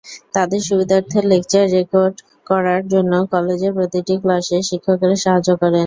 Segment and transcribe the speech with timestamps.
[0.33, 2.15] তাঁদের সুবিধার্থে lecture record
[2.47, 5.79] করার জন্য কলেজের প্রতিটি ক্লাসে শিক্ষকেরা সাহায্য করেন।